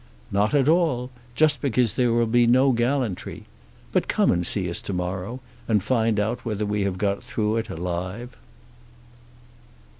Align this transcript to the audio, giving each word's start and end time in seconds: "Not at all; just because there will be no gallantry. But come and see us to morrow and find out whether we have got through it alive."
"Not 0.31 0.55
at 0.55 0.67
all; 0.67 1.11
just 1.35 1.61
because 1.61 1.93
there 1.93 2.11
will 2.11 2.25
be 2.25 2.47
no 2.47 2.71
gallantry. 2.71 3.45
But 3.91 4.07
come 4.07 4.31
and 4.31 4.47
see 4.47 4.67
us 4.67 4.81
to 4.81 4.93
morrow 4.93 5.41
and 5.67 5.83
find 5.83 6.19
out 6.19 6.43
whether 6.43 6.65
we 6.65 6.81
have 6.85 6.97
got 6.97 7.21
through 7.21 7.57
it 7.57 7.69
alive." 7.69 8.35